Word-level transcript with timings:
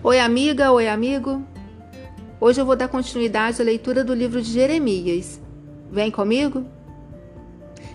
Oi, 0.00 0.20
amiga, 0.20 0.70
oi, 0.70 0.88
amigo. 0.88 1.42
Hoje 2.40 2.60
eu 2.60 2.64
vou 2.64 2.76
dar 2.76 2.86
continuidade 2.86 3.60
à 3.60 3.64
leitura 3.64 4.04
do 4.04 4.14
livro 4.14 4.40
de 4.40 4.48
Jeremias. 4.48 5.40
Vem 5.90 6.08
comigo? 6.08 6.64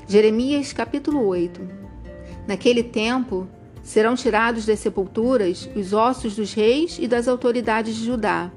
Jeremias, 0.06 0.74
capítulo 0.74 1.26
8. 1.26 1.62
Naquele 2.46 2.84
tempo 2.84 3.48
serão 3.82 4.16
tirados 4.16 4.66
das 4.66 4.80
sepulturas 4.80 5.70
os 5.74 5.94
ossos 5.94 6.36
dos 6.36 6.54
reis 6.54 7.00
e 7.00 7.08
das 7.08 7.30
autoridades 7.30 7.96
de 7.96 8.06
Judá, 8.06 8.52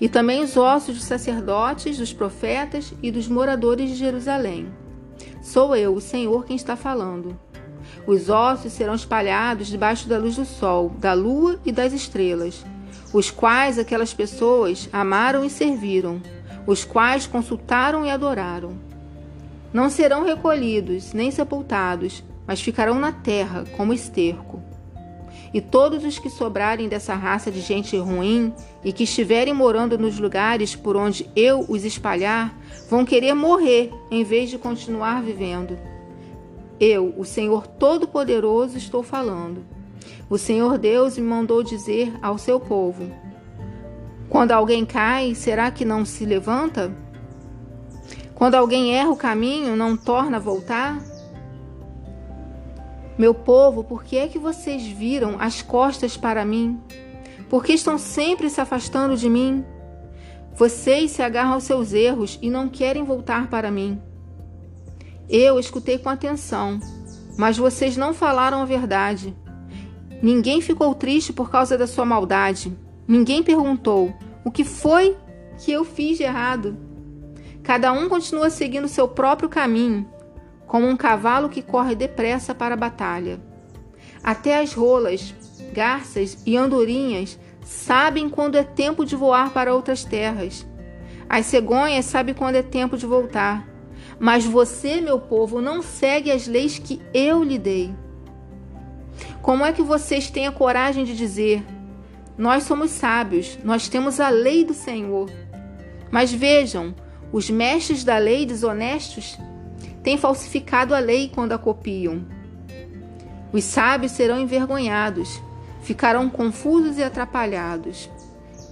e 0.00 0.08
também 0.08 0.42
os 0.42 0.56
ossos 0.56 0.96
dos 0.96 1.04
sacerdotes, 1.04 1.98
dos 1.98 2.12
profetas 2.12 2.92
e 3.00 3.12
dos 3.12 3.28
moradores 3.28 3.90
de 3.90 3.94
Jerusalém. 3.94 4.72
Sou 5.40 5.76
eu, 5.76 5.94
o 5.94 6.00
Senhor, 6.00 6.44
quem 6.44 6.56
está 6.56 6.74
falando. 6.74 7.38
Os 8.08 8.28
ossos 8.28 8.72
serão 8.72 8.96
espalhados 8.96 9.68
debaixo 9.68 10.08
da 10.08 10.18
luz 10.18 10.34
do 10.34 10.44
sol, 10.44 10.90
da 10.98 11.12
lua 11.12 11.60
e 11.64 11.70
das 11.70 11.92
estrelas, 11.92 12.64
os 13.12 13.30
quais 13.30 13.78
aquelas 13.78 14.12
pessoas 14.12 14.88
amaram 14.92 15.44
e 15.44 15.50
serviram, 15.50 16.20
os 16.66 16.84
quais 16.84 17.26
consultaram 17.26 18.04
e 18.04 18.10
adoraram. 18.10 18.76
Não 19.72 19.88
serão 19.88 20.24
recolhidos 20.24 21.12
nem 21.12 21.30
sepultados, 21.30 22.22
mas 22.46 22.60
ficarão 22.60 22.98
na 22.98 23.12
terra 23.12 23.64
como 23.76 23.92
esterco. 23.92 24.62
E 25.52 25.60
todos 25.60 26.04
os 26.04 26.18
que 26.18 26.28
sobrarem 26.28 26.88
dessa 26.88 27.14
raça 27.14 27.50
de 27.50 27.60
gente 27.60 27.96
ruim 27.96 28.52
e 28.84 28.92
que 28.92 29.04
estiverem 29.04 29.54
morando 29.54 29.96
nos 29.96 30.18
lugares 30.18 30.76
por 30.76 30.94
onde 30.94 31.28
eu 31.34 31.64
os 31.68 31.84
espalhar, 31.84 32.54
vão 32.88 33.04
querer 33.04 33.32
morrer 33.34 33.90
em 34.10 34.24
vez 34.24 34.50
de 34.50 34.58
continuar 34.58 35.22
vivendo. 35.22 35.78
Eu, 36.78 37.14
o 37.16 37.24
Senhor 37.24 37.66
Todo-Poderoso, 37.66 38.76
estou 38.76 39.02
falando. 39.02 39.77
O 40.30 40.36
Senhor 40.36 40.78
Deus 40.78 41.16
me 41.16 41.24
mandou 41.24 41.62
dizer 41.62 42.12
ao 42.22 42.38
seu 42.38 42.60
povo: 42.60 43.10
Quando 44.28 44.52
alguém 44.52 44.84
cai, 44.84 45.34
será 45.34 45.70
que 45.70 45.84
não 45.84 46.04
se 46.04 46.24
levanta? 46.24 46.92
Quando 48.34 48.54
alguém 48.54 48.94
erra 48.94 49.10
o 49.10 49.16
caminho, 49.16 49.74
não 49.74 49.96
torna 49.96 50.36
a 50.36 50.40
voltar? 50.40 51.02
Meu 53.18 53.34
povo, 53.34 53.82
por 53.82 54.04
que 54.04 54.16
é 54.16 54.28
que 54.28 54.38
vocês 54.38 54.86
viram 54.86 55.36
as 55.40 55.60
costas 55.60 56.16
para 56.16 56.44
mim? 56.44 56.80
Por 57.50 57.64
que 57.64 57.72
estão 57.72 57.98
sempre 57.98 58.48
se 58.48 58.60
afastando 58.60 59.16
de 59.16 59.28
mim? 59.28 59.64
Vocês 60.54 61.10
se 61.10 61.22
agarram 61.22 61.54
aos 61.54 61.64
seus 61.64 61.92
erros 61.92 62.38
e 62.40 62.48
não 62.48 62.68
querem 62.68 63.02
voltar 63.02 63.48
para 63.48 63.70
mim. 63.70 64.00
Eu 65.28 65.58
escutei 65.58 65.98
com 65.98 66.08
atenção, 66.08 66.78
mas 67.36 67.58
vocês 67.58 67.96
não 67.96 68.14
falaram 68.14 68.62
a 68.62 68.64
verdade. 68.64 69.36
Ninguém 70.20 70.60
ficou 70.60 70.94
triste 70.94 71.32
por 71.32 71.50
causa 71.50 71.78
da 71.78 71.86
sua 71.86 72.04
maldade. 72.04 72.76
Ninguém 73.06 73.42
perguntou: 73.42 74.12
o 74.44 74.50
que 74.50 74.64
foi 74.64 75.16
que 75.58 75.72
eu 75.72 75.84
fiz 75.84 76.18
de 76.18 76.24
errado? 76.24 76.76
Cada 77.62 77.92
um 77.92 78.08
continua 78.08 78.50
seguindo 78.50 78.88
seu 78.88 79.06
próprio 79.06 79.48
caminho, 79.48 80.08
como 80.66 80.86
um 80.86 80.96
cavalo 80.96 81.48
que 81.48 81.62
corre 81.62 81.94
depressa 81.94 82.54
para 82.54 82.74
a 82.74 82.78
batalha. 82.78 83.40
Até 84.22 84.60
as 84.60 84.72
rolas, 84.72 85.34
garças 85.72 86.42
e 86.46 86.56
andorinhas 86.56 87.38
sabem 87.62 88.28
quando 88.28 88.56
é 88.56 88.62
tempo 88.62 89.04
de 89.04 89.14
voar 89.14 89.50
para 89.50 89.74
outras 89.74 90.04
terras. 90.04 90.66
As 91.28 91.46
cegonhas 91.46 92.06
sabem 92.06 92.34
quando 92.34 92.56
é 92.56 92.62
tempo 92.62 92.96
de 92.96 93.06
voltar. 93.06 93.68
Mas 94.18 94.44
você, 94.44 95.00
meu 95.00 95.20
povo, 95.20 95.60
não 95.60 95.82
segue 95.82 96.30
as 96.30 96.46
leis 96.46 96.78
que 96.78 97.00
eu 97.12 97.44
lhe 97.44 97.58
dei. 97.58 97.94
Como 99.42 99.64
é 99.64 99.72
que 99.72 99.82
vocês 99.82 100.30
têm 100.30 100.46
a 100.46 100.52
coragem 100.52 101.04
de 101.04 101.16
dizer: 101.16 101.64
Nós 102.36 102.64
somos 102.64 102.90
sábios, 102.90 103.58
nós 103.64 103.88
temos 103.88 104.20
a 104.20 104.28
lei 104.28 104.64
do 104.64 104.74
Senhor? 104.74 105.30
Mas 106.10 106.32
vejam, 106.32 106.94
os 107.32 107.50
mestres 107.50 108.04
da 108.04 108.18
lei 108.18 108.46
desonestos 108.46 109.38
têm 110.02 110.16
falsificado 110.16 110.94
a 110.94 110.98
lei 110.98 111.30
quando 111.34 111.52
a 111.52 111.58
copiam. 111.58 112.24
Os 113.52 113.64
sábios 113.64 114.12
serão 114.12 114.40
envergonhados, 114.40 115.40
ficarão 115.82 116.28
confusos 116.28 116.98
e 116.98 117.02
atrapalhados. 117.02 118.10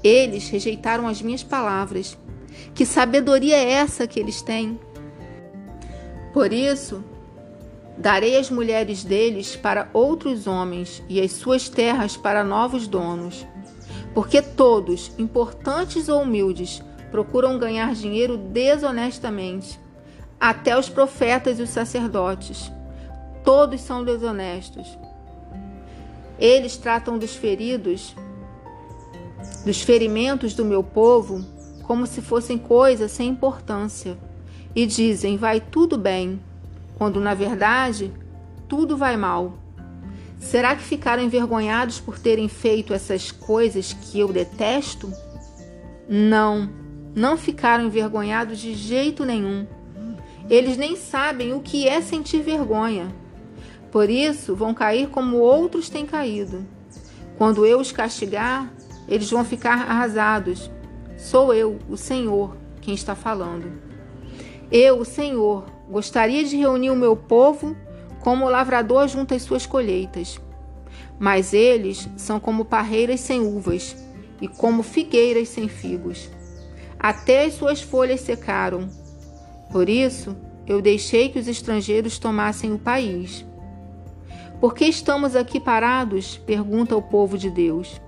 Eles 0.03 0.49
rejeitaram 0.49 1.07
as 1.09 1.23
minhas 1.23 1.43
palavras. 1.43 2.17
Que 2.75 2.85
sabedoria 2.87 3.57
é 3.57 3.73
essa 3.73 4.07
que 4.07 4.21
eles 4.21 4.43
têm? 4.43 4.79
Por 6.33 6.53
isso, 6.53 7.03
darei 7.97 8.37
as 8.37 8.51
mulheres 8.51 9.03
deles 9.03 9.57
para 9.57 9.89
outros 9.93 10.47
homens 10.47 11.03
e 11.09 11.21
as 11.21 11.33
suas 11.33 11.69
terras 11.69 12.17
para 12.17 12.45
novos 12.45 12.87
donos. 12.87 13.47
Porque 14.15 14.41
todos, 14.41 15.13
importantes 15.19 16.09
ou 16.09 16.23
humildes, 16.23 16.83
procuram 17.11 17.59
ganhar 17.59 17.95
dinheiro 17.95 18.37
desonestamente. 18.37 19.79
Até 20.39 20.79
os 20.79 20.89
profetas 20.89 21.59
e 21.59 21.63
os 21.63 21.71
sacerdotes. 21.71 22.71
Todos 23.45 23.81
são 23.81 24.05
desonestos. 24.05 24.99
Eles 26.39 26.77
tratam 26.77 27.19
dos 27.19 27.35
feridos, 27.35 28.15
dos 29.65 29.81
ferimentos 29.81 30.53
do 30.53 30.65
meu 30.65 30.83
povo, 30.83 31.45
como 31.83 32.07
se 32.07 32.21
fossem 32.21 32.59
coisas 32.59 33.13
sem 33.13 33.29
importância 33.29 34.19
e 34.75 34.85
dizem 34.85 35.39
vai 35.39 35.59
tudo 35.59 35.97
bem, 35.97 36.39
quando 36.97 37.21
na 37.21 37.35
verdade 37.35 38.13
tudo 38.67 38.97
vai 38.97 39.17
mal. 39.17 39.59
Será 40.39 40.75
que 40.75 40.83
ficaram 40.83 41.23
envergonhados 41.23 42.01
por 42.01 42.19
terem 42.19 42.49
feito 42.49 42.93
essas 42.93 43.31
coisas 43.31 43.93
que 43.93 44.19
eu 44.19 44.33
detesto? 44.33 45.13
Não, 46.09 46.69
não 47.15 47.37
ficaram 47.37 47.85
envergonhados 47.85 48.59
de 48.59 48.75
jeito 48.75 49.25
nenhum. 49.25 49.67
Eles 50.49 50.77
nem 50.77 50.97
sabem 50.97 51.53
o 51.53 51.61
que 51.61 51.89
é 51.89 52.01
sentir 52.01 52.43
vergonha. 52.43 53.15
Por 53.91 54.11
isso 54.11 54.55
vão 54.55 54.75
cair 54.75 55.09
como 55.09 55.39
outros 55.39 55.89
têm 55.89 56.07
caído. 56.07 56.67
Quando 57.39 57.67
eu 57.67 57.81
os 57.81 57.93
castigar, 57.93 58.73
eles 59.09 59.31
vão 59.31 59.45
ficar 59.45 59.91
arrasados. 59.91 60.71
Sou 61.17 61.53
eu, 61.53 61.79
o 61.89 61.97
Senhor, 61.97 62.57
quem 62.81 62.95
está 62.95 63.15
falando. 63.15 63.73
Eu, 64.71 65.01
o 65.01 65.05
Senhor, 65.05 65.65
gostaria 65.91 66.45
de 66.45 66.57
reunir 66.57 66.91
o 66.91 66.97
meu 66.97 67.17
povo 67.17 67.77
como 68.21 68.45
o 68.45 68.49
lavrador 68.49 69.07
junta 69.09 69.35
as 69.35 69.43
suas 69.43 69.67
colheitas. 69.67 70.41
Mas 71.19 71.53
eles 71.55 72.09
são 72.17 72.41
como 72.41 72.65
parreiras 72.65 73.21
sem 73.21 73.41
uvas 73.41 73.97
e 74.41 74.49
como 74.49 74.83
figueiras 74.83 75.49
sem 75.49 75.69
figos. 75.69 76.31
Até 76.99 77.45
as 77.45 77.55
suas 77.55 77.81
folhas 77.81 78.21
secaram. 78.21 78.89
Por 79.71 79.89
isso, 79.89 80.37
eu 80.67 80.83
deixei 80.83 81.29
que 81.29 81.39
os 81.39 81.49
estrangeiros 81.49 82.19
tomassem 82.19 82.73
o 82.73 82.79
país. 82.79 83.45
Por 84.61 84.75
que 84.75 84.87
estamos 84.87 85.37
aqui 85.37 85.61
parados? 85.61 86.39
pergunta 86.39 86.97
o 86.97 87.03
povo 87.03 87.37
de 87.37 87.51
Deus. 87.51 88.01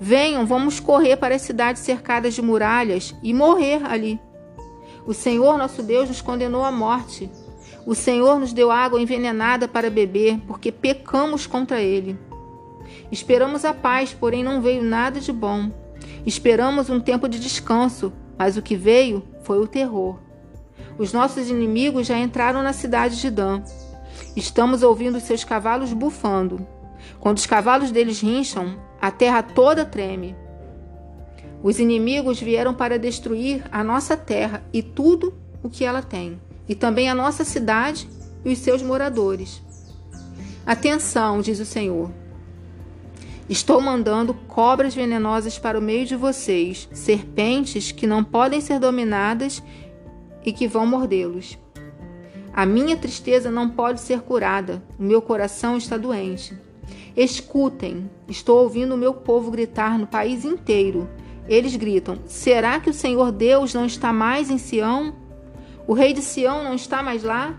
Venham, 0.00 0.46
vamos 0.46 0.78
correr 0.78 1.16
para 1.16 1.34
as 1.34 1.42
cidades 1.42 1.82
cercadas 1.82 2.34
de 2.34 2.42
muralhas 2.42 3.14
e 3.22 3.34
morrer 3.34 3.84
ali. 3.84 4.20
O 5.08 5.14
Senhor 5.14 5.56
nosso 5.56 5.82
Deus 5.82 6.06
nos 6.06 6.20
condenou 6.20 6.62
à 6.62 6.70
morte. 6.70 7.30
O 7.86 7.94
Senhor 7.94 8.38
nos 8.38 8.52
deu 8.52 8.70
água 8.70 9.00
envenenada 9.00 9.66
para 9.66 9.88
beber, 9.88 10.38
porque 10.46 10.70
pecamos 10.70 11.46
contra 11.46 11.80
Ele. 11.80 12.18
Esperamos 13.10 13.64
a 13.64 13.72
paz, 13.72 14.12
porém 14.12 14.44
não 14.44 14.60
veio 14.60 14.82
nada 14.82 15.18
de 15.18 15.32
bom. 15.32 15.70
Esperamos 16.26 16.90
um 16.90 17.00
tempo 17.00 17.26
de 17.26 17.40
descanso, 17.40 18.12
mas 18.36 18.58
o 18.58 18.62
que 18.62 18.76
veio 18.76 19.22
foi 19.44 19.58
o 19.58 19.66
terror. 19.66 20.18
Os 20.98 21.10
nossos 21.10 21.48
inimigos 21.48 22.06
já 22.06 22.18
entraram 22.18 22.62
na 22.62 22.74
cidade 22.74 23.18
de 23.18 23.30
Dan. 23.30 23.62
Estamos 24.36 24.82
ouvindo 24.82 25.20
seus 25.20 25.42
cavalos 25.42 25.90
bufando. 25.94 26.66
Quando 27.18 27.38
os 27.38 27.46
cavalos 27.46 27.90
deles 27.90 28.20
rincham, 28.20 28.76
a 29.00 29.10
terra 29.10 29.42
toda 29.42 29.86
treme. 29.86 30.36
Os 31.62 31.80
inimigos 31.80 32.40
vieram 32.40 32.72
para 32.72 32.98
destruir 32.98 33.64
a 33.72 33.82
nossa 33.82 34.16
terra 34.16 34.62
e 34.72 34.82
tudo 34.82 35.34
o 35.62 35.68
que 35.68 35.84
ela 35.84 36.02
tem, 36.02 36.40
e 36.68 36.74
também 36.74 37.08
a 37.08 37.14
nossa 37.14 37.44
cidade 37.44 38.08
e 38.44 38.52
os 38.52 38.58
seus 38.58 38.80
moradores. 38.80 39.60
Atenção, 40.64 41.40
diz 41.40 41.58
o 41.58 41.64
Senhor. 41.64 42.10
Estou 43.48 43.80
mandando 43.80 44.34
cobras 44.34 44.94
venenosas 44.94 45.58
para 45.58 45.78
o 45.78 45.82
meio 45.82 46.06
de 46.06 46.14
vocês, 46.14 46.88
serpentes 46.92 47.90
que 47.90 48.06
não 48.06 48.22
podem 48.22 48.60
ser 48.60 48.78
dominadas 48.78 49.62
e 50.44 50.52
que 50.52 50.68
vão 50.68 50.86
mordê-los. 50.86 51.58
A 52.52 52.66
minha 52.66 52.96
tristeza 52.96 53.50
não 53.50 53.70
pode 53.70 54.00
ser 54.00 54.20
curada, 54.20 54.82
o 54.98 55.02
meu 55.02 55.22
coração 55.22 55.76
está 55.76 55.96
doente. 55.96 56.56
Escutem, 57.16 58.08
estou 58.28 58.62
ouvindo 58.62 58.94
o 58.94 58.98
meu 58.98 59.14
povo 59.14 59.50
gritar 59.50 59.98
no 59.98 60.06
país 60.06 60.44
inteiro 60.44 61.08
eles 61.48 61.74
gritam: 61.74 62.18
Será 62.26 62.78
que 62.78 62.90
o 62.90 62.94
Senhor 62.94 63.32
Deus 63.32 63.72
não 63.72 63.86
está 63.86 64.12
mais 64.12 64.50
em 64.50 64.58
Sião? 64.58 65.14
O 65.86 65.94
rei 65.94 66.12
de 66.12 66.20
Sião 66.20 66.62
não 66.62 66.74
está 66.74 67.02
mais 67.02 67.22
lá? 67.22 67.58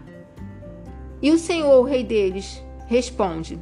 E 1.22 1.32
o 1.32 1.40
Senhor, 1.40 1.80
o 1.80 1.84
rei 1.84 2.04
deles, 2.04 2.64
responde: 2.88 3.60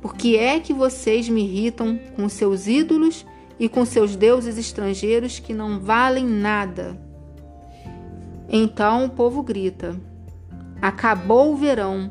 Por 0.00 0.14
que 0.14 0.36
é 0.36 0.58
que 0.58 0.72
vocês 0.72 1.28
me 1.28 1.42
irritam 1.44 1.98
com 2.16 2.28
seus 2.28 2.66
ídolos 2.66 3.26
e 3.58 3.68
com 3.68 3.84
seus 3.84 4.16
deuses 4.16 4.56
estrangeiros 4.56 5.38
que 5.38 5.52
não 5.52 5.78
valem 5.78 6.24
nada? 6.24 6.98
Então 8.48 9.04
o 9.04 9.10
povo 9.10 9.42
grita: 9.42 10.00
Acabou 10.80 11.52
o 11.52 11.56
verão, 11.56 12.10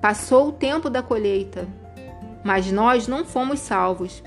passou 0.00 0.48
o 0.48 0.52
tempo 0.52 0.88
da 0.88 1.02
colheita, 1.02 1.68
mas 2.42 2.72
nós 2.72 3.06
não 3.06 3.24
fomos 3.24 3.60
salvos. 3.60 4.22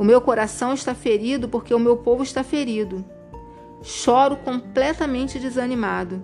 O 0.00 0.02
meu 0.02 0.18
coração 0.18 0.72
está 0.72 0.94
ferido 0.94 1.46
porque 1.46 1.74
o 1.74 1.78
meu 1.78 1.94
povo 1.94 2.22
está 2.22 2.42
ferido. 2.42 3.04
Choro 3.82 4.34
completamente 4.34 5.38
desanimado. 5.38 6.22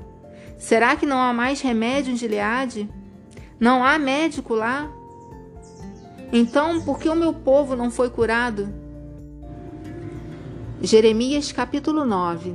Será 0.57 0.97
que 0.97 1.05
não 1.05 1.19
há 1.21 1.31
mais 1.31 1.61
remédio 1.61 2.11
em 2.11 2.17
Gileade? 2.17 2.89
Não 3.61 3.85
há 3.85 3.99
médico 3.99 4.55
lá? 4.55 4.91
Então, 6.33 6.81
por 6.81 6.99
que 6.99 7.07
o 7.07 7.15
meu 7.15 7.35
povo 7.35 7.77
não 7.77 7.91
foi 7.91 8.09
curado? 8.09 8.73
Jeremias 10.81 11.53
capítulo 11.53 12.07
9 12.07 12.55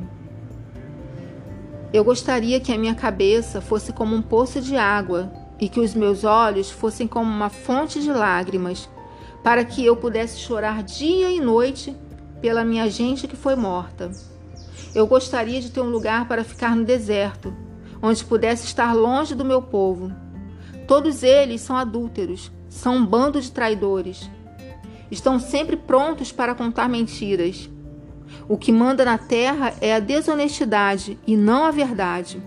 Eu 1.94 2.03
gostaria 2.03 2.59
que 2.59 2.73
a 2.73 2.79
minha 2.79 2.95
cabeça 2.95 3.62
fosse 3.62 3.94
como 3.94 4.15
um 4.15 4.23
poço 4.23 4.59
de 4.59 4.75
água 4.75 5.31
e 5.59 5.69
que 5.69 5.79
os 5.79 5.94
meus 5.94 6.23
olhos 6.23 6.71
fossem 6.71 7.07
como 7.07 7.29
uma 7.29 7.50
fonte 7.50 8.01
de 8.01 8.12
lágrimas 8.12 8.89
para 9.44 9.66
que 9.66 9.86
eu 9.86 9.96
pudesse 9.96 10.40
chorar 10.40 10.84
dia 10.84 11.32
e 11.32 11.40
noite 11.40 11.96
pela 12.42 12.64
minha 12.64 12.90
gente 12.90 13.28
que 13.28 13.36
foi 13.36 13.56
morta. 13.56 14.12
Eu 14.94 15.08
gostaria 15.08 15.62
de 15.62 15.72
ter 15.72 15.82
um 15.82 15.90
lugar 15.90 16.28
para 16.28 16.44
ficar 16.44 16.76
no 16.76 16.84
deserto, 16.84 17.54
onde 18.02 18.26
pudesse 18.26 18.66
estar 18.66 18.94
longe 18.94 19.34
do 19.34 19.46
meu 19.46 19.62
povo. 19.62 20.12
Todos 20.88 21.24
eles 21.24 21.62
são 21.62 21.78
adúlteros, 21.78 22.52
são 22.68 22.98
um 22.98 23.06
bando 23.06 23.40
de 23.40 23.52
traidores. 23.52 24.30
Estão 25.10 25.40
sempre 25.40 25.76
prontos 25.76 26.32
para 26.32 26.56
contar 26.56 26.90
mentiras. 26.90 27.70
O 28.48 28.58
que 28.58 28.72
manda 28.72 29.06
na 29.06 29.18
terra 29.18 29.74
é 29.82 29.94
a 29.94 30.00
desonestidade 30.00 31.18
e 31.26 31.38
não 31.38 31.66
a 31.66 31.72
verdade. 31.72 32.42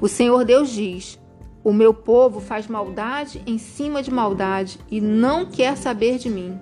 O 0.00 0.08
Senhor 0.08 0.44
Deus 0.44 0.70
diz: 0.70 1.18
o 1.66 1.72
meu 1.72 1.92
povo 1.92 2.38
faz 2.38 2.68
maldade 2.68 3.42
em 3.44 3.58
cima 3.58 4.00
de 4.00 4.08
maldade 4.08 4.78
e 4.88 5.00
não 5.00 5.44
quer 5.44 5.76
saber 5.76 6.16
de 6.16 6.30
mim. 6.30 6.60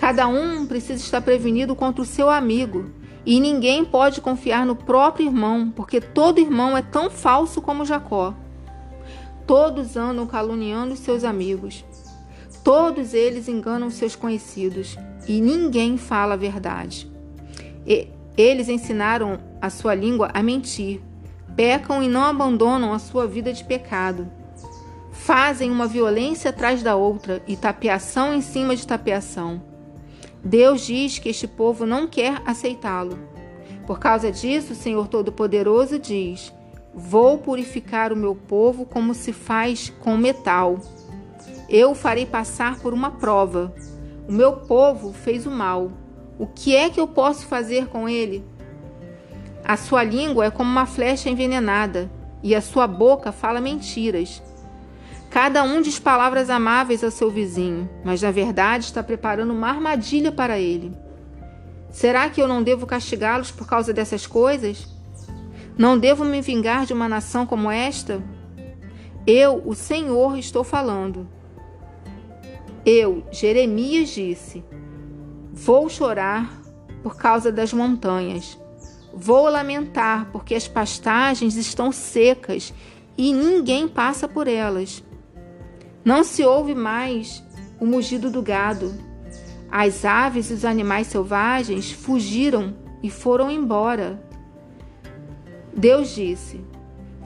Cada 0.00 0.26
um 0.26 0.64
precisa 0.64 1.04
estar 1.04 1.20
prevenido 1.20 1.76
contra 1.76 2.00
o 2.00 2.06
seu 2.06 2.30
amigo, 2.30 2.90
e 3.26 3.38
ninguém 3.38 3.84
pode 3.84 4.22
confiar 4.22 4.64
no 4.64 4.74
próprio 4.74 5.26
irmão, 5.26 5.70
porque 5.76 6.00
todo 6.00 6.40
irmão 6.40 6.74
é 6.74 6.80
tão 6.80 7.10
falso 7.10 7.60
como 7.60 7.84
Jacó. 7.84 8.34
Todos 9.46 9.94
andam 9.94 10.26
caluniando 10.26 10.96
seus 10.96 11.22
amigos. 11.22 11.84
Todos 12.64 13.12
eles 13.12 13.46
enganam 13.46 13.90
seus 13.90 14.16
conhecidos, 14.16 14.96
e 15.28 15.38
ninguém 15.38 15.98
fala 15.98 16.32
a 16.32 16.38
verdade. 16.38 17.12
E 17.86 18.08
eles 18.38 18.70
ensinaram 18.70 19.38
a 19.60 19.68
sua 19.68 19.94
língua 19.94 20.30
a 20.32 20.42
mentir 20.42 21.02
pecam 21.56 22.02
e 22.02 22.08
não 22.08 22.22
abandonam 22.22 22.92
a 22.92 22.98
sua 22.98 23.26
vida 23.26 23.52
de 23.52 23.64
pecado. 23.64 24.28
Fazem 25.10 25.70
uma 25.70 25.86
violência 25.86 26.50
atrás 26.50 26.82
da 26.82 26.96
outra 26.96 27.42
e 27.46 27.56
tapeação 27.56 28.34
em 28.34 28.40
cima 28.40 28.74
de 28.74 28.86
tapeação. 28.86 29.62
Deus 30.44 30.84
diz 30.86 31.18
que 31.18 31.28
este 31.28 31.46
povo 31.46 31.86
não 31.86 32.06
quer 32.06 32.42
aceitá-lo. 32.44 33.18
Por 33.86 33.98
causa 33.98 34.32
disso, 34.32 34.72
o 34.72 34.76
Senhor 34.76 35.06
Todo-Poderoso 35.06 35.98
diz: 35.98 36.52
Vou 36.94 37.38
purificar 37.38 38.12
o 38.12 38.16
meu 38.16 38.34
povo 38.34 38.84
como 38.84 39.14
se 39.14 39.32
faz 39.32 39.90
com 40.00 40.16
metal. 40.16 40.78
Eu 41.68 41.92
o 41.92 41.94
farei 41.94 42.26
passar 42.26 42.78
por 42.80 42.92
uma 42.92 43.12
prova. 43.12 43.74
O 44.28 44.32
meu 44.32 44.52
povo 44.52 45.12
fez 45.12 45.46
o 45.46 45.50
mal. 45.50 45.90
O 46.38 46.46
que 46.46 46.74
é 46.74 46.90
que 46.90 47.00
eu 47.00 47.06
posso 47.06 47.46
fazer 47.46 47.86
com 47.86 48.08
ele? 48.08 48.44
A 49.64 49.76
sua 49.76 50.02
língua 50.02 50.46
é 50.46 50.50
como 50.50 50.68
uma 50.68 50.86
flecha 50.86 51.30
envenenada, 51.30 52.10
e 52.42 52.54
a 52.54 52.60
sua 52.60 52.86
boca 52.88 53.30
fala 53.30 53.60
mentiras. 53.60 54.42
Cada 55.30 55.62
um 55.62 55.80
diz 55.80 55.98
palavras 55.98 56.50
amáveis 56.50 57.04
ao 57.04 57.10
seu 57.10 57.30
vizinho, 57.30 57.88
mas 58.04 58.20
na 58.20 58.30
verdade 58.30 58.84
está 58.84 59.02
preparando 59.02 59.52
uma 59.52 59.68
armadilha 59.68 60.32
para 60.32 60.58
ele. 60.58 60.92
Será 61.90 62.28
que 62.28 62.42
eu 62.42 62.48
não 62.48 62.62
devo 62.62 62.86
castigá-los 62.86 63.50
por 63.50 63.66
causa 63.66 63.92
dessas 63.92 64.26
coisas? 64.26 64.88
Não 65.78 65.96
devo 65.96 66.24
me 66.24 66.40
vingar 66.40 66.84
de 66.84 66.92
uma 66.92 67.08
nação 67.08 67.46
como 67.46 67.70
esta? 67.70 68.20
Eu, 69.26 69.62
o 69.64 69.74
Senhor, 69.74 70.36
estou 70.36 70.64
falando. 70.64 71.28
Eu, 72.84 73.24
Jeremias, 73.30 74.08
disse: 74.10 74.64
Vou 75.52 75.88
chorar 75.88 76.60
por 77.02 77.16
causa 77.16 77.52
das 77.52 77.72
montanhas 77.72 78.58
Vou 79.14 79.48
lamentar, 79.48 80.30
porque 80.32 80.54
as 80.54 80.66
pastagens 80.66 81.56
estão 81.56 81.92
secas 81.92 82.72
e 83.16 83.32
ninguém 83.32 83.86
passa 83.86 84.26
por 84.26 84.48
elas. 84.48 85.04
Não 86.02 86.24
se 86.24 86.42
ouve 86.42 86.74
mais 86.74 87.44
o 87.78 87.84
mugido 87.84 88.30
do 88.30 88.40
gado. 88.40 88.94
As 89.70 90.04
aves 90.04 90.50
e 90.50 90.54
os 90.54 90.64
animais 90.64 91.08
selvagens 91.08 91.92
fugiram 91.92 92.74
e 93.02 93.10
foram 93.10 93.50
embora. 93.50 94.22
Deus 95.76 96.14
disse: 96.14 96.64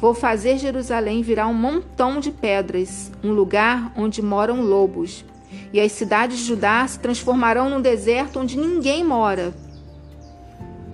Vou 0.00 0.12
fazer 0.12 0.59
Jerusalém 0.59 1.23
virar 1.23 1.47
um 1.47 1.55
montão 1.55 2.19
de 2.19 2.33
pedras, 2.33 3.12
um 3.23 3.31
lugar 3.31 3.93
onde 3.97 4.21
moram 4.21 4.61
lobos. 4.61 5.25
E 5.73 5.81
as 5.81 5.93
cidades 5.93 6.38
de 6.38 6.44
Judá 6.44 6.87
se 6.87 6.99
transformarão 6.99 7.71
num 7.71 7.81
deserto 7.81 8.41
onde 8.41 8.59
ninguém 8.59 9.05
mora 9.05 9.55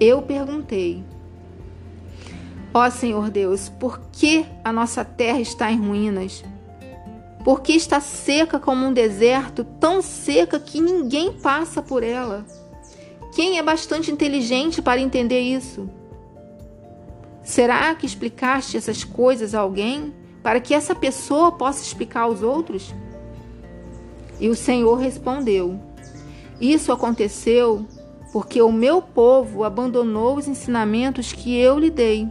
eu 0.02 0.22
perguntei: 0.22 1.04
Ó 2.74 2.88
Senhor 2.90 3.30
Deus, 3.30 3.68
por 3.68 4.00
que 4.12 4.44
a 4.64 4.72
nossa 4.72 5.04
terra 5.04 5.40
está 5.40 5.70
em 5.70 5.78
ruínas? 5.78 6.44
Por 7.44 7.60
que 7.60 7.72
está 7.72 8.00
seca 8.00 8.58
como 8.58 8.86
um 8.86 8.92
deserto, 8.92 9.64
tão 9.64 10.00
seca 10.00 10.60
que 10.60 10.80
ninguém 10.80 11.32
passa 11.32 11.82
por 11.82 12.02
ela? 12.02 12.46
Quem 13.34 13.58
é 13.58 13.62
bastante 13.62 14.10
inteligente 14.10 14.80
para 14.80 15.00
entender 15.00 15.40
isso? 15.40 15.88
Será 17.42 17.94
que 17.94 18.06
explicaste 18.06 18.76
essas 18.76 19.02
coisas 19.02 19.54
a 19.54 19.60
alguém 19.60 20.14
para 20.42 20.60
que 20.60 20.74
essa 20.74 20.94
pessoa 20.94 21.52
possa 21.52 21.82
explicar 21.82 22.22
aos 22.22 22.42
outros? 22.42 22.94
E 24.38 24.48
o 24.48 24.54
Senhor 24.54 24.96
respondeu: 24.96 25.80
Isso 26.60 26.92
aconteceu 26.92 27.86
porque 28.32 28.62
o 28.62 28.72
meu 28.72 29.02
povo 29.02 29.62
abandonou 29.62 30.36
os 30.38 30.48
ensinamentos 30.48 31.34
que 31.34 31.54
eu 31.54 31.78
lhe 31.78 31.90
dei. 31.90 32.26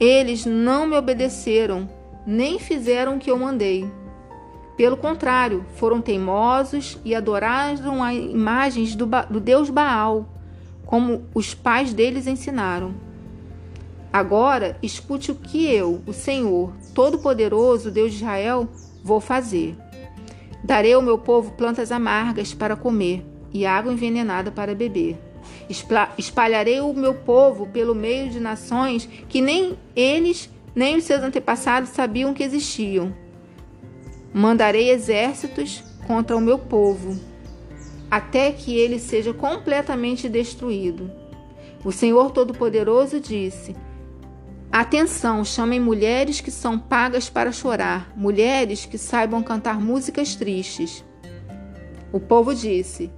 Eles 0.00 0.44
não 0.44 0.88
me 0.88 0.96
obedeceram, 0.96 1.88
nem 2.26 2.58
fizeram 2.58 3.16
o 3.16 3.18
que 3.18 3.30
eu 3.30 3.38
mandei. 3.38 3.88
Pelo 4.76 4.96
contrário, 4.96 5.64
foram 5.76 6.00
teimosos 6.00 6.98
e 7.04 7.14
adoraram 7.14 8.02
as 8.02 8.16
imagens 8.16 8.96
do, 8.96 9.06
do 9.30 9.40
Deus 9.40 9.70
Baal, 9.70 10.26
como 10.84 11.22
os 11.32 11.54
pais 11.54 11.92
deles 11.92 12.26
ensinaram. 12.26 12.94
Agora, 14.12 14.76
escute 14.82 15.30
o 15.30 15.34
que 15.34 15.66
eu, 15.66 16.00
o 16.06 16.12
Senhor, 16.12 16.72
Todo-Poderoso, 16.94 17.90
Deus 17.90 18.12
de 18.12 18.18
Israel, 18.18 18.68
vou 19.02 19.20
fazer. 19.20 19.76
Darei 20.64 20.92
ao 20.92 21.02
meu 21.02 21.18
povo 21.18 21.52
plantas 21.52 21.92
amargas 21.92 22.52
para 22.54 22.74
comer 22.74 23.24
e 23.52 23.66
água 23.66 23.92
envenenada 23.92 24.50
para 24.50 24.74
beber. 24.74 25.18
Espalharei 26.16 26.80
o 26.80 26.92
meu 26.92 27.14
povo 27.14 27.66
pelo 27.66 27.94
meio 27.94 28.30
de 28.30 28.40
nações 28.40 29.08
que 29.28 29.40
nem 29.40 29.78
eles 29.94 30.50
nem 30.74 30.96
os 30.96 31.04
seus 31.04 31.22
antepassados 31.22 31.90
sabiam 31.90 32.32
que 32.32 32.42
existiam. 32.42 33.12
Mandarei 34.32 34.90
exércitos 34.90 35.82
contra 36.06 36.36
o 36.36 36.40
meu 36.40 36.58
povo, 36.58 37.18
até 38.10 38.52
que 38.52 38.76
ele 38.76 38.98
seja 38.98 39.34
completamente 39.34 40.28
destruído. 40.28 41.10
O 41.84 41.90
Senhor 41.90 42.30
Todo-Poderoso 42.30 43.18
disse: 43.18 43.74
Atenção, 44.70 45.44
chamem 45.44 45.80
mulheres 45.80 46.40
que 46.40 46.50
são 46.50 46.78
pagas 46.78 47.28
para 47.28 47.50
chorar, 47.50 48.12
mulheres 48.14 48.84
que 48.84 48.98
saibam 48.98 49.42
cantar 49.42 49.80
músicas 49.80 50.36
tristes. 50.36 51.04
O 52.12 52.20
povo 52.20 52.54
disse: 52.54 53.10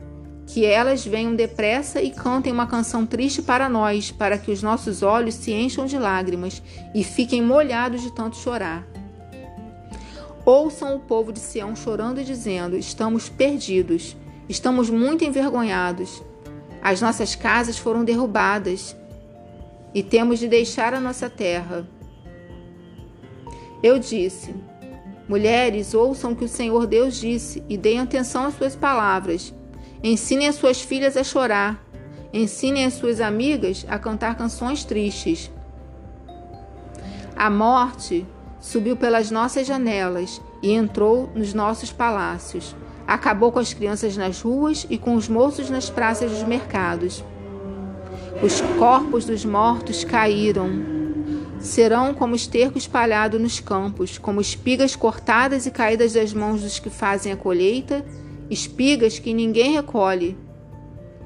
que 0.52 0.64
elas 0.64 1.06
venham 1.06 1.36
depressa 1.36 2.02
e 2.02 2.10
cantem 2.10 2.52
uma 2.52 2.66
canção 2.66 3.06
triste 3.06 3.40
para 3.40 3.68
nós, 3.68 4.10
para 4.10 4.36
que 4.36 4.50
os 4.50 4.64
nossos 4.64 5.00
olhos 5.00 5.36
se 5.36 5.52
encham 5.52 5.86
de 5.86 5.96
lágrimas 5.96 6.60
e 6.92 7.04
fiquem 7.04 7.40
molhados 7.40 8.02
de 8.02 8.12
tanto 8.12 8.36
chorar. 8.36 8.84
Ouçam 10.44 10.96
o 10.96 10.98
povo 10.98 11.32
de 11.32 11.38
Sião 11.38 11.76
chorando 11.76 12.20
e 12.20 12.24
dizendo: 12.24 12.76
Estamos 12.76 13.28
perdidos, 13.28 14.16
estamos 14.48 14.90
muito 14.90 15.24
envergonhados. 15.24 16.20
As 16.82 17.00
nossas 17.00 17.36
casas 17.36 17.78
foram 17.78 18.04
derrubadas 18.04 18.96
e 19.94 20.02
temos 20.02 20.40
de 20.40 20.48
deixar 20.48 20.92
a 20.92 21.00
nossa 21.00 21.30
terra. 21.30 21.88
Eu 23.80 24.00
disse: 24.00 24.52
Mulheres, 25.28 25.94
ouçam 25.94 26.32
o 26.32 26.36
que 26.36 26.44
o 26.44 26.48
Senhor 26.48 26.88
Deus 26.88 27.20
disse 27.20 27.62
e 27.68 27.76
deem 27.76 28.00
atenção 28.00 28.46
às 28.46 28.54
suas 28.54 28.74
palavras. 28.74 29.54
Ensinem 30.02 30.48
as 30.48 30.54
suas 30.54 30.80
filhas 30.80 31.16
a 31.16 31.22
chorar. 31.22 31.78
Ensinem 32.32 32.86
as 32.86 32.94
suas 32.94 33.20
amigas 33.20 33.84
a 33.88 33.98
cantar 33.98 34.36
canções 34.36 34.82
tristes. 34.84 35.50
A 37.36 37.50
morte 37.50 38.26
subiu 38.60 38.96
pelas 38.96 39.30
nossas 39.30 39.66
janelas 39.66 40.40
e 40.62 40.72
entrou 40.72 41.30
nos 41.34 41.52
nossos 41.52 41.92
palácios. 41.92 42.74
Acabou 43.06 43.50
com 43.50 43.58
as 43.58 43.74
crianças 43.74 44.16
nas 44.16 44.40
ruas 44.40 44.86
e 44.88 44.96
com 44.96 45.16
os 45.16 45.28
moços 45.28 45.68
nas 45.68 45.90
praças 45.90 46.30
dos 46.30 46.44
mercados. 46.44 47.24
Os 48.42 48.60
corpos 48.78 49.24
dos 49.26 49.44
mortos 49.44 50.04
caíram. 50.04 50.70
Serão 51.58 52.14
como 52.14 52.34
esterco 52.34 52.78
espalhado 52.78 53.38
nos 53.38 53.60
campos, 53.60 54.16
como 54.16 54.40
espigas 54.40 54.96
cortadas 54.96 55.66
e 55.66 55.70
caídas 55.70 56.14
das 56.14 56.32
mãos 56.32 56.62
dos 56.62 56.78
que 56.78 56.88
fazem 56.88 57.32
a 57.32 57.36
colheita, 57.36 58.02
espigas 58.50 59.18
que 59.18 59.32
ninguém 59.32 59.72
recolhe. 59.72 60.36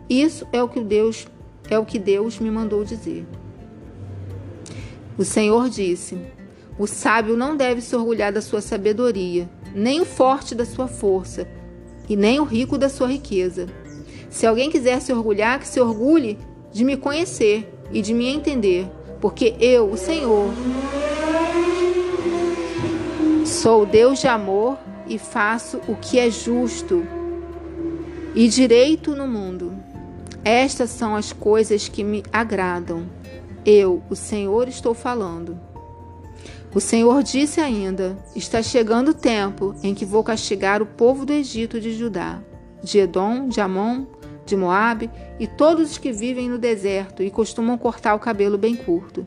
Isso 0.08 0.46
é 0.52 0.62
o 0.62 0.68
que 0.68 0.80
Deus 0.80 1.26
é 1.70 1.78
o 1.78 1.84
que 1.86 1.98
Deus 1.98 2.38
me 2.38 2.50
mandou 2.50 2.84
dizer. 2.84 3.26
O 5.16 5.24
Senhor 5.24 5.70
disse: 5.70 6.18
O 6.78 6.86
sábio 6.86 7.36
não 7.36 7.56
deve 7.56 7.80
se 7.80 7.96
orgulhar 7.96 8.30
da 8.30 8.42
sua 8.42 8.60
sabedoria, 8.60 9.48
nem 9.74 10.00
o 10.00 10.04
forte 10.04 10.54
da 10.54 10.66
sua 10.66 10.86
força, 10.86 11.48
e 12.06 12.16
nem 12.16 12.38
o 12.38 12.44
rico 12.44 12.76
da 12.76 12.90
sua 12.90 13.08
riqueza. 13.08 13.66
Se 14.28 14.46
alguém 14.46 14.68
quiser 14.68 15.00
se 15.00 15.12
orgulhar, 15.12 15.58
que 15.58 15.66
se 15.66 15.80
orgulhe 15.80 16.38
de 16.70 16.84
me 16.84 16.96
conhecer 16.96 17.72
e 17.90 18.02
de 18.02 18.12
me 18.12 18.26
entender, 18.26 18.86
porque 19.20 19.54
eu, 19.58 19.90
o 19.90 19.96
Senhor, 19.96 20.52
sou 23.46 23.86
Deus 23.86 24.20
de 24.20 24.26
amor 24.26 24.76
e 25.06 25.18
faço 25.18 25.80
o 25.88 25.94
que 25.96 26.18
é 26.18 26.30
justo 26.30 27.06
e 28.34 28.48
direito 28.48 29.14
no 29.14 29.26
mundo. 29.26 29.74
Estas 30.44 30.90
são 30.90 31.16
as 31.16 31.32
coisas 31.32 31.88
que 31.88 32.04
me 32.04 32.22
agradam. 32.32 33.06
Eu, 33.64 34.02
o 34.10 34.16
Senhor, 34.16 34.68
estou 34.68 34.92
falando. 34.92 35.58
O 36.74 36.80
Senhor 36.80 37.22
disse 37.22 37.60
ainda: 37.60 38.18
Está 38.34 38.62
chegando 38.62 39.12
o 39.12 39.14
tempo 39.14 39.74
em 39.82 39.94
que 39.94 40.04
vou 40.04 40.24
castigar 40.24 40.82
o 40.82 40.86
povo 40.86 41.24
do 41.24 41.32
Egito 41.32 41.80
de 41.80 41.94
Judá, 41.94 42.42
de 42.82 42.98
Edom, 42.98 43.48
de 43.48 43.60
Amon, 43.60 44.04
de 44.44 44.56
Moabe 44.56 45.10
e 45.38 45.46
todos 45.46 45.92
os 45.92 45.98
que 45.98 46.12
vivem 46.12 46.48
no 46.48 46.58
deserto 46.58 47.22
e 47.22 47.30
costumam 47.30 47.78
cortar 47.78 48.14
o 48.14 48.18
cabelo 48.18 48.58
bem 48.58 48.74
curto. 48.74 49.26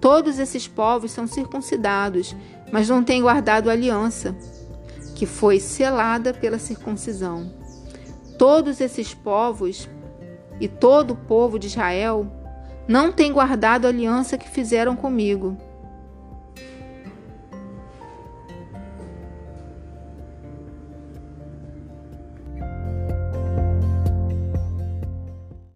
Todos 0.00 0.38
esses 0.38 0.66
povos 0.66 1.12
são 1.12 1.26
circuncidados, 1.26 2.34
mas 2.72 2.88
não 2.88 3.04
têm 3.04 3.22
guardado 3.22 3.70
aliança, 3.70 4.36
que 5.22 5.26
foi 5.26 5.60
selada 5.60 6.34
pela 6.34 6.58
circuncisão. 6.58 7.48
Todos 8.36 8.80
esses 8.80 9.14
povos 9.14 9.88
e 10.60 10.66
todo 10.66 11.12
o 11.12 11.16
povo 11.16 11.60
de 11.60 11.68
Israel 11.68 12.26
não 12.88 13.12
têm 13.12 13.32
guardado 13.32 13.84
a 13.84 13.88
aliança 13.88 14.36
que 14.36 14.50
fizeram 14.50 14.96
comigo. 14.96 15.56